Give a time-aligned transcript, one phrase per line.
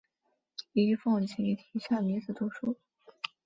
[0.73, 2.75] 尹奉吉提倡女子读书。